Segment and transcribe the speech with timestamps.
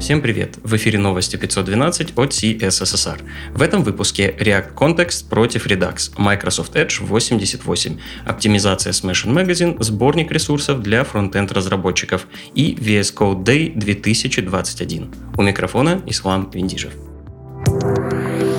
[0.00, 0.58] Всем привет!
[0.62, 3.20] В эфире новости 512 от CSSR.
[3.52, 10.82] В этом выпуске React Context против Redux, Microsoft Edge 88, оптимизация Smash Magazine, сборник ресурсов
[10.82, 15.12] для фронтенд разработчиков и VS Code Day 2021.
[15.36, 16.92] У микрофона Ислам Виндижев.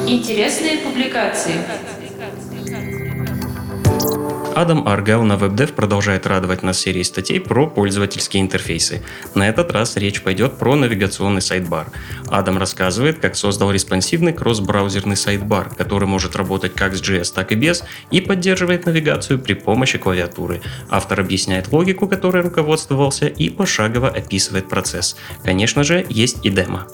[0.08, 1.54] Интересные публикации.
[4.56, 9.02] Адам Аргел на WebDev продолжает радовать нас серией статей про пользовательские интерфейсы.
[9.36, 11.88] На этот раз речь пойдет про навигационный sidebar.
[12.28, 17.56] Адам рассказывает, как создал респонсивный кросс-браузерный sidebar, который может работать как с JS, так и
[17.56, 20.62] без, и поддерживает навигацию при помощи клавиатуры.
[20.90, 25.16] Автор объясняет логику, которой руководствовался, и пошагово описывает процесс.
[25.44, 26.88] Конечно же, есть и демо.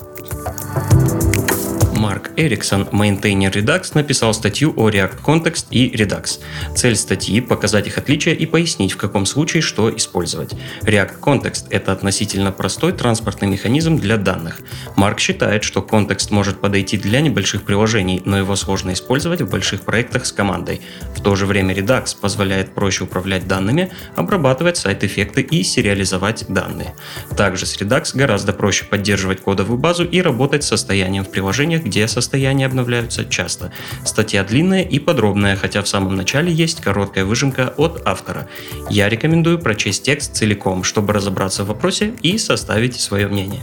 [2.06, 6.40] Марк Эриксон, maintainer Redux, написал статью о React Context и Redux.
[6.76, 10.54] Цель статьи– показать их отличия и пояснить, в каком случае что использовать.
[10.84, 14.60] React Context– это относительно простой транспортный механизм для данных.
[14.96, 19.82] Марк считает, что контекст может подойти для небольших приложений, но его сложно использовать в больших
[19.82, 20.82] проектах с командой.
[21.16, 26.94] В то же время Redux позволяет проще управлять данными, обрабатывать сайт-эффекты и сериализовать данные.
[27.36, 31.95] Также с Redux гораздо проще поддерживать кодовую базу и работать с состоянием в приложениях, где
[32.08, 33.72] состояния обновляются часто.
[34.04, 38.48] Статья длинная и подробная, хотя в самом начале есть короткая выжимка от автора.
[38.90, 43.62] Я рекомендую прочесть текст целиком, чтобы разобраться в вопросе и составить свое мнение.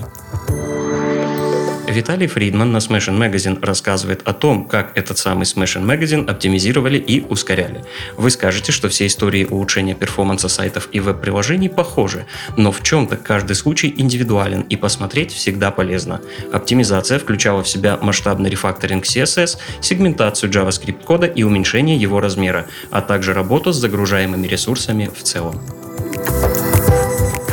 [1.92, 7.20] Виталий Фридман на Smashing Magazine рассказывает о том, как этот самый Smashing Magazine оптимизировали и
[7.20, 7.84] ускоряли.
[8.16, 12.26] Вы скажете, что все истории улучшения перформанса сайтов и веб-приложений похожи,
[12.56, 16.22] но в чем-то каждый случай индивидуален и посмотреть всегда полезно.
[16.52, 23.02] Оптимизация включала в себя масштабный рефакторинг CSS, сегментацию JavaScript кода и уменьшение его размера, а
[23.02, 25.60] также работу с загружаемыми ресурсами в целом.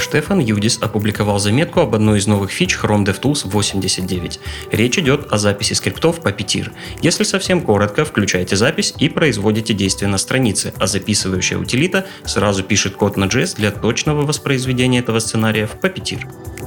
[0.09, 4.39] Штефан Юдис опубликовал заметку об одной из новых фич Chrome DevTools 89.
[4.71, 6.71] Речь идет о записи скриптов по Puppeteer.
[7.03, 12.95] Если совсем коротко, включаете запись и производите действие на странице, а записывающая утилита сразу пишет
[12.95, 16.25] код на JS для точного воспроизведения этого сценария в Puppeteer.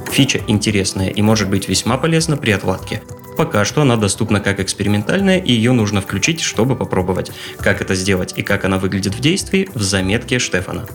[0.09, 3.03] Фича интересная и может быть весьма полезна при отладке.
[3.35, 7.33] Пока что она доступна как экспериментальная, и ее нужно включить, чтобы попробовать.
[7.59, 10.85] Как это сделать и как она выглядит в действии, в заметке Штефана.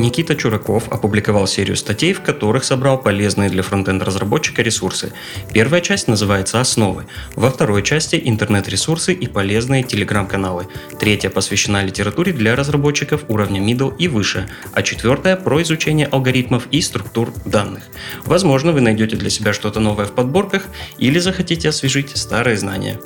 [0.00, 5.12] Никита Чураков опубликовал серию статей, в которых собрал полезные для фронтенд-разработчика ресурсы.
[5.52, 7.06] Первая часть называется «Основы»,
[7.36, 10.68] во второй части «Интернет-ресурсы и полезные телеграм-каналы»,
[10.98, 16.80] третья посвящена литературе для разработчиков уровня middle и выше, а четвертая про изучение алгоритмов и
[16.80, 17.84] структур данных.
[18.24, 20.64] Возможно, вы найдете для себя что-то новое в подборках
[20.98, 22.98] или захотите освежить старые знания.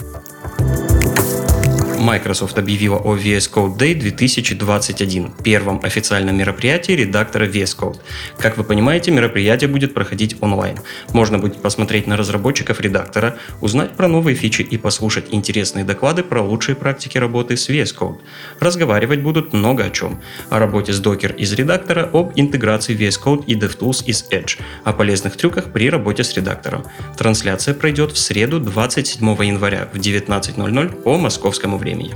[2.05, 7.99] Microsoft объявила о VS Code Day 2021, первом официальном мероприятии редактора VS Code.
[8.39, 10.81] Как вы понимаете, мероприятие будет проходить онлайн.
[11.15, 16.43] Можно будет посмотреть на разработчиков редактора, узнать про новые фичи и послушать интересные доклады про
[16.43, 18.19] лучшие практики работы с VS Code.
[18.61, 20.21] Разговаривать будут много о чем.
[20.51, 24.93] О работе с Docker из редактора, об интеграции VS Code и DevTools из Edge, о
[24.93, 26.85] полезных трюках при работе с редактором.
[27.17, 32.15] Трансляция пройдет в среду 27 января в 19.00 по московскому времени времени.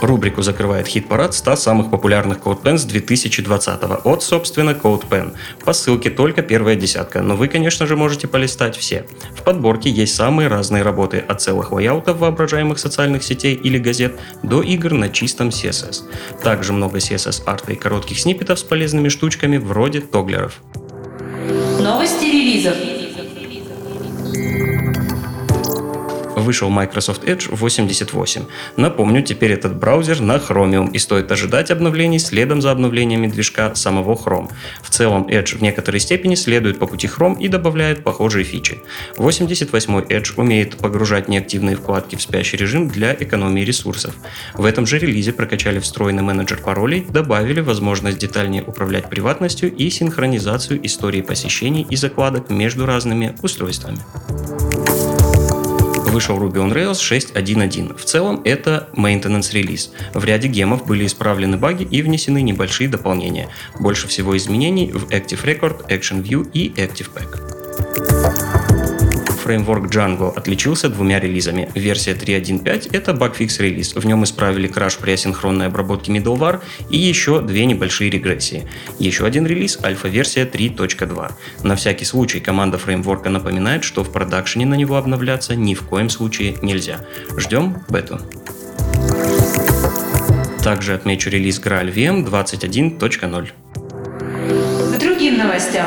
[0.00, 5.34] Рубрику закрывает хит-парад 100 самых популярных CodePens 2020 от, собственно, CodePen.
[5.64, 9.06] По ссылке только первая десятка, но вы, конечно же, можете полистать все.
[9.36, 14.62] В подборке есть самые разные работы, от целых лайаутов воображаемых социальных сетей или газет до
[14.62, 16.04] игр на чистом CSS.
[16.44, 20.60] Также много CSS-арта и коротких сниппетов с полезными штучками вроде тоглеров.
[21.80, 22.97] Новости релизов.
[26.48, 28.44] Вышел Microsoft Edge 88.
[28.78, 34.14] Напомню, теперь этот браузер на Chromium и стоит ожидать обновлений следом за обновлениями движка самого
[34.14, 34.50] Chrome.
[34.82, 38.80] В целом Edge в некоторой степени следует по пути Chrome и добавляет похожие фичи.
[39.18, 44.14] 88 Edge умеет погружать неактивные вкладки в спящий режим для экономии ресурсов.
[44.54, 50.80] В этом же релизе прокачали встроенный менеджер паролей, добавили возможность детальнее управлять приватностью и синхронизацию
[50.86, 53.98] истории посещений и закладок между разными устройствами
[56.10, 57.96] вышел Ruby on Rails 6.1.1.
[57.96, 59.92] В целом это maintenance релиз.
[60.14, 63.48] В ряде гемов были исправлены баги и внесены небольшие дополнения.
[63.80, 68.67] Больше всего изменений в Active Record, Action View и Active Pack
[69.48, 71.70] фреймворк Django отличился двумя релизами.
[71.74, 73.94] Версия 3.1.5— это багфикс релиз.
[73.94, 76.60] В нем исправили краш при асинхронной обработке middleware
[76.90, 78.68] и еще две небольшие регрессии.
[78.98, 81.32] Еще один релиз— альфа-версия 3.2.
[81.62, 86.10] На всякий случай команда фреймворка напоминает, что в продакшене на него обновляться ни в коем
[86.10, 87.00] случае нельзя.
[87.38, 88.20] Ждем бету.
[90.62, 93.48] Также отмечу релиз Graal VM 21.0.
[94.94, 95.86] К другим новостям.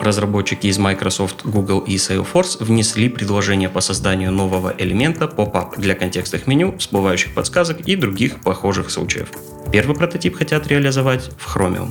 [0.00, 6.46] Разработчики из Microsoft, Google и Salesforce внесли предложение по созданию нового элемента pop-up для контекстных
[6.46, 9.28] меню, всплывающих подсказок и других похожих случаев.
[9.70, 11.90] Первый прототип хотят реализовать в Chromium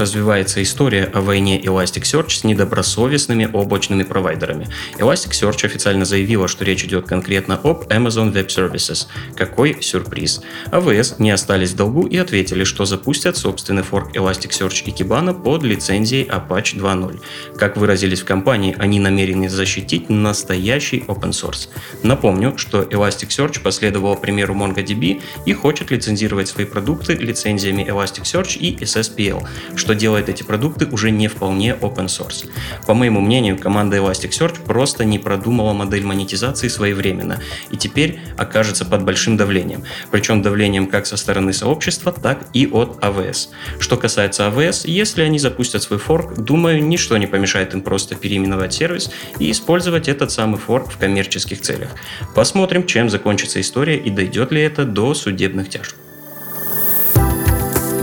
[0.00, 4.68] развивается история о войне Elasticsearch с недобросовестными облачными провайдерами.
[4.98, 9.06] Elasticsearch официально заявила, что речь идет конкретно об Amazon Web Services.
[9.36, 10.40] Какой сюрприз.
[10.72, 15.62] AWS не остались в долгу и ответили, что запустят собственный форк Elasticsearch и Kibana под
[15.62, 17.20] лицензией Apache 2.0.
[17.56, 21.68] Как выразились в компании, они намерены защитить настоящий open source.
[22.02, 29.46] Напомню, что Elasticsearch последовал примеру MongoDB и хочет лицензировать свои продукты лицензиями Elasticsearch и SSPL,
[29.76, 32.48] что что делает эти продукты уже не вполне open source.
[32.86, 37.40] По моему мнению, команда Elasticsearch просто не продумала модель монетизации своевременно
[37.72, 39.82] и теперь окажется под большим давлением.
[40.12, 43.48] Причем давлением как со стороны сообщества, так и от AWS.
[43.80, 48.72] Что касается AWS, если они запустят свой форк, думаю, ничто не помешает им просто переименовать
[48.72, 49.10] сервис
[49.40, 51.88] и использовать этот самый fork в коммерческих целях.
[52.36, 55.96] Посмотрим, чем закончится история и дойдет ли это до судебных тяжб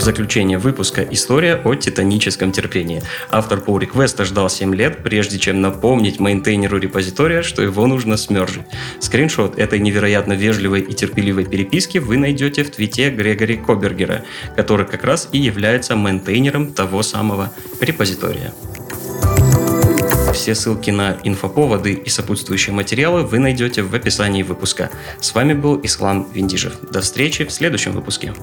[0.07, 3.03] заключение выпуска история о титаническом терпении.
[3.29, 7.85] Автор pull request а ждал 7 лет, прежде чем напомнить maintainer у репозитория, что его
[7.87, 8.63] нужно смержить.
[9.01, 14.23] Скриншот этой невероятно вежливой и терпеливой переписки вы найдете в твите Грегори Кобергера,
[14.55, 17.51] который как раз и является maintainer ом того самого
[17.81, 18.53] репозитория.
[20.33, 24.89] Все ссылки на инфоповоды и сопутствующие материалы вы найдете в описании выпуска.
[25.19, 26.79] С вами был Ислам Виндижев.
[26.93, 28.33] До встречи в следующем выпуске.